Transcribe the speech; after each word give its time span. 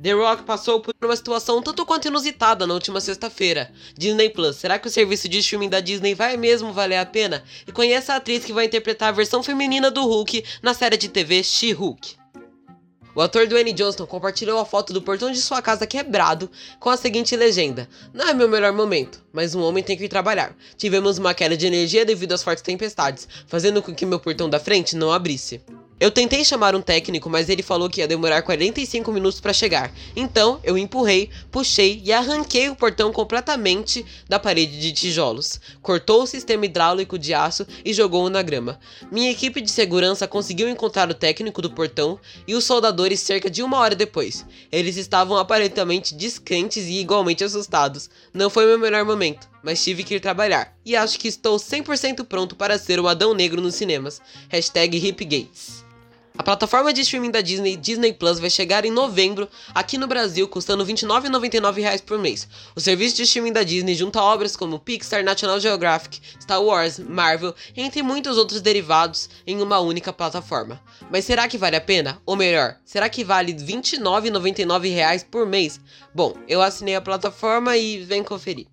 The 0.00 0.12
Rock 0.12 0.44
passou 0.44 0.80
por 0.80 0.94
uma 1.02 1.16
situação 1.16 1.60
tanto 1.60 1.84
quanto 1.84 2.06
inusitada 2.06 2.66
na 2.68 2.74
última 2.74 3.00
sexta-feira. 3.00 3.72
Disney 3.96 4.30
Plus, 4.30 4.54
será 4.54 4.78
que 4.78 4.86
o 4.86 4.90
serviço 4.90 5.28
de 5.28 5.38
streaming 5.38 5.68
da 5.68 5.80
Disney 5.80 6.14
vai 6.14 6.36
mesmo 6.36 6.72
valer 6.72 6.98
a 6.98 7.06
pena? 7.06 7.42
E 7.66 7.72
conheça 7.72 8.12
a 8.12 8.16
atriz 8.16 8.44
que 8.44 8.52
vai 8.52 8.66
interpretar 8.66 9.08
a 9.08 9.12
versão 9.12 9.42
feminina 9.42 9.90
do 9.90 10.04
Hulk 10.04 10.44
na 10.62 10.72
série 10.72 10.96
de 10.96 11.08
TV 11.08 11.42
She-Hulk. 11.42 12.16
O 13.12 13.20
ator 13.20 13.48
Dwayne 13.48 13.72
Johnston 13.72 14.06
compartilhou 14.06 14.60
a 14.60 14.64
foto 14.64 14.92
do 14.92 15.02
portão 15.02 15.32
de 15.32 15.40
sua 15.40 15.60
casa 15.60 15.84
quebrado 15.84 16.48
com 16.78 16.90
a 16.90 16.96
seguinte 16.96 17.34
legenda: 17.34 17.88
Não 18.14 18.28
é 18.28 18.32
meu 18.32 18.48
melhor 18.48 18.72
momento, 18.72 19.24
mas 19.32 19.56
um 19.56 19.62
homem 19.62 19.82
tem 19.82 19.96
que 19.96 20.04
ir 20.04 20.08
trabalhar. 20.08 20.54
Tivemos 20.76 21.18
uma 21.18 21.34
queda 21.34 21.56
de 21.56 21.66
energia 21.66 22.04
devido 22.04 22.34
às 22.34 22.44
fortes 22.44 22.62
tempestades, 22.62 23.26
fazendo 23.48 23.82
com 23.82 23.92
que 23.92 24.06
meu 24.06 24.20
portão 24.20 24.48
da 24.48 24.60
frente 24.60 24.94
não 24.94 25.10
abrisse. 25.10 25.60
Eu 26.00 26.12
tentei 26.12 26.44
chamar 26.44 26.76
um 26.76 26.80
técnico, 26.80 27.28
mas 27.28 27.48
ele 27.48 27.60
falou 27.60 27.90
que 27.90 28.00
ia 28.00 28.06
demorar 28.06 28.42
45 28.42 29.10
minutos 29.10 29.40
para 29.40 29.52
chegar. 29.52 29.92
Então, 30.14 30.60
eu 30.62 30.78
empurrei, 30.78 31.28
puxei 31.50 32.00
e 32.04 32.12
arranquei 32.12 32.68
o 32.68 32.76
portão 32.76 33.12
completamente 33.12 34.06
da 34.28 34.38
parede 34.38 34.78
de 34.78 34.92
tijolos. 34.92 35.60
Cortou 35.82 36.22
o 36.22 36.26
sistema 36.26 36.66
hidráulico 36.66 37.18
de 37.18 37.34
aço 37.34 37.66
e 37.84 37.92
jogou-o 37.92 38.30
na 38.30 38.42
grama. 38.42 38.78
Minha 39.10 39.32
equipe 39.32 39.60
de 39.60 39.72
segurança 39.72 40.28
conseguiu 40.28 40.68
encontrar 40.68 41.10
o 41.10 41.14
técnico 41.14 41.60
do 41.60 41.72
portão 41.72 42.16
e 42.46 42.54
os 42.54 42.62
soldadores 42.64 43.18
cerca 43.18 43.50
de 43.50 43.60
uma 43.60 43.78
hora 43.78 43.96
depois. 43.96 44.46
Eles 44.70 44.96
estavam 44.96 45.36
aparentemente 45.36 46.14
descrentes 46.14 46.86
e 46.86 47.00
igualmente 47.00 47.42
assustados. 47.42 48.08
Não 48.32 48.48
foi 48.48 48.66
meu 48.66 48.78
melhor 48.78 49.04
momento, 49.04 49.48
mas 49.64 49.82
tive 49.82 50.04
que 50.04 50.14
ir 50.14 50.20
trabalhar. 50.20 50.76
E 50.86 50.94
acho 50.94 51.18
que 51.18 51.26
estou 51.26 51.56
100% 51.56 52.24
pronto 52.24 52.54
para 52.54 52.78
ser 52.78 53.00
o 53.00 53.08
Adão 53.08 53.34
Negro 53.34 53.60
nos 53.60 53.74
cinemas. 53.74 54.22
Hashtag 54.48 54.96
HipGates. 54.96 55.87
A 56.38 56.42
plataforma 56.44 56.92
de 56.92 57.00
streaming 57.00 57.32
da 57.32 57.40
Disney, 57.40 57.76
Disney 57.76 58.12
Plus, 58.12 58.38
vai 58.38 58.48
chegar 58.48 58.84
em 58.84 58.92
novembro 58.92 59.48
aqui 59.74 59.98
no 59.98 60.06
Brasil, 60.06 60.46
custando 60.46 60.84
R$ 60.84 60.92
29,99 60.92 62.02
por 62.02 62.16
mês. 62.16 62.46
O 62.76 62.80
serviço 62.80 63.16
de 63.16 63.24
streaming 63.24 63.52
da 63.52 63.64
Disney 63.64 63.96
junta 63.96 64.22
obras 64.22 64.54
como 64.54 64.78
Pixar, 64.78 65.24
National 65.24 65.58
Geographic, 65.58 66.20
Star 66.40 66.62
Wars, 66.62 67.00
Marvel, 67.00 67.52
entre 67.76 68.04
muitos 68.04 68.38
outros 68.38 68.60
derivados 68.60 69.28
em 69.44 69.60
uma 69.60 69.80
única 69.80 70.12
plataforma. 70.12 70.80
Mas 71.10 71.24
será 71.24 71.48
que 71.48 71.58
vale 71.58 71.74
a 71.74 71.80
pena? 71.80 72.22
Ou 72.24 72.36
melhor, 72.36 72.76
será 72.84 73.08
que 73.08 73.24
vale 73.24 73.50
R$ 73.50 73.58
29,99 73.58 75.24
por 75.28 75.44
mês? 75.44 75.80
Bom, 76.14 76.34
eu 76.46 76.62
assinei 76.62 76.94
a 76.94 77.00
plataforma 77.00 77.76
e 77.76 78.04
vem 78.04 78.22
conferir. 78.22 78.68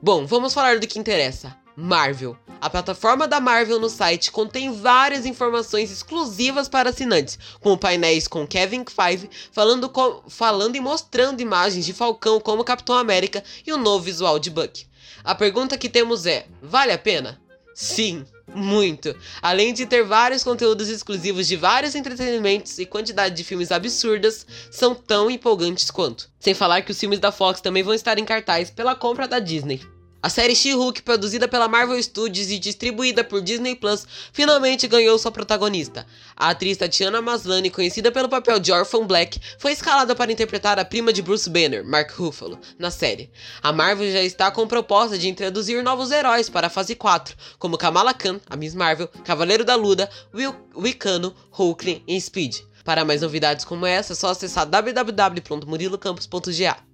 Bom, 0.00 0.24
vamos 0.24 0.54
falar 0.54 0.78
do 0.78 0.86
que 0.86 1.00
interessa. 1.00 1.56
Marvel. 1.80 2.36
A 2.60 2.68
plataforma 2.68 3.28
da 3.28 3.38
Marvel 3.38 3.78
no 3.78 3.88
site 3.88 4.32
contém 4.32 4.72
várias 4.72 5.24
informações 5.24 5.92
exclusivas 5.92 6.68
para 6.68 6.90
assinantes, 6.90 7.38
como 7.60 7.78
painéis 7.78 8.26
com 8.26 8.44
Kevin 8.44 8.84
Feige 8.84 9.30
falando, 9.52 9.88
falando 10.28 10.74
e 10.74 10.80
mostrando 10.80 11.40
imagens 11.40 11.86
de 11.86 11.92
Falcão 11.92 12.40
como 12.40 12.64
Capitão 12.64 12.96
América 12.98 13.44
e 13.64 13.72
o 13.72 13.76
um 13.76 13.80
novo 13.80 14.04
visual 14.04 14.40
de 14.40 14.50
Buck. 14.50 14.88
A 15.22 15.36
pergunta 15.36 15.78
que 15.78 15.88
temos 15.88 16.26
é: 16.26 16.46
vale 16.60 16.90
a 16.90 16.98
pena? 16.98 17.40
Sim, 17.76 18.24
muito. 18.52 19.14
Além 19.40 19.72
de 19.72 19.86
ter 19.86 20.02
vários 20.02 20.42
conteúdos 20.42 20.88
exclusivos 20.88 21.46
de 21.46 21.54
vários 21.54 21.94
entretenimentos 21.94 22.76
e 22.80 22.86
quantidade 22.86 23.36
de 23.36 23.44
filmes 23.44 23.70
absurdas, 23.70 24.44
são 24.68 24.96
tão 24.96 25.30
empolgantes 25.30 25.92
quanto. 25.92 26.28
Sem 26.40 26.54
falar 26.54 26.82
que 26.82 26.90
os 26.90 26.98
filmes 26.98 27.20
da 27.20 27.30
Fox 27.30 27.60
também 27.60 27.84
vão 27.84 27.94
estar 27.94 28.18
em 28.18 28.24
cartaz 28.24 28.68
pela 28.68 28.96
compra 28.96 29.28
da 29.28 29.38
Disney. 29.38 29.80
A 30.20 30.28
série 30.28 30.56
She-Hulk, 30.56 31.02
produzida 31.02 31.46
pela 31.46 31.68
Marvel 31.68 32.02
Studios 32.02 32.50
e 32.50 32.58
distribuída 32.58 33.22
por 33.22 33.40
Disney 33.40 33.76
Plus, 33.76 34.04
finalmente 34.32 34.88
ganhou 34.88 35.16
sua 35.16 35.30
protagonista. 35.30 36.04
A 36.36 36.50
atriz 36.50 36.76
Tatiana 36.76 37.22
Maslany, 37.22 37.70
conhecida 37.70 38.10
pelo 38.10 38.28
papel 38.28 38.58
de 38.58 38.72
Orphan 38.72 39.06
Black, 39.06 39.40
foi 39.60 39.70
escalada 39.70 40.16
para 40.16 40.32
interpretar 40.32 40.76
a 40.76 40.84
prima 40.84 41.12
de 41.12 41.22
Bruce 41.22 41.48
Banner, 41.48 41.84
Mark 41.84 42.12
Ruffalo, 42.16 42.58
na 42.76 42.90
série. 42.90 43.30
A 43.62 43.72
Marvel 43.72 44.10
já 44.10 44.22
está 44.22 44.50
com 44.50 44.66
proposta 44.66 45.16
de 45.16 45.28
introduzir 45.28 45.84
novos 45.84 46.10
heróis 46.10 46.50
para 46.50 46.66
a 46.66 46.70
fase 46.70 46.96
4, 46.96 47.36
como 47.56 47.78
Kamala 47.78 48.12
Khan, 48.12 48.40
a 48.50 48.56
Miss 48.56 48.74
Marvel, 48.74 49.06
Cavaleiro 49.24 49.64
da 49.64 49.76
Luda, 49.76 50.10
Will 50.34 50.52
Wicano, 50.74 51.32
Hulkling 51.56 52.02
e 52.08 52.20
Speed. 52.20 52.56
Para 52.84 53.04
mais 53.04 53.22
novidades 53.22 53.64
como 53.64 53.86
essa, 53.86 54.14
é 54.14 54.16
só 54.16 54.30
acessar 54.30 54.66
www.murilocampos.ga. 54.66 56.87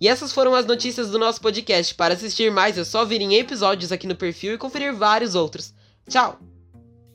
E 0.00 0.08
essas 0.08 0.32
foram 0.32 0.54
as 0.54 0.66
notícias 0.66 1.10
do 1.10 1.18
nosso 1.18 1.40
podcast. 1.40 1.94
Para 1.94 2.14
assistir 2.14 2.50
mais 2.50 2.76
é 2.78 2.84
só 2.84 3.04
vir 3.04 3.20
em 3.20 3.34
episódios 3.34 3.92
aqui 3.92 4.06
no 4.06 4.16
perfil 4.16 4.54
e 4.54 4.58
conferir 4.58 4.94
vários 4.94 5.34
outros. 5.34 5.72
Tchau! 6.08 6.53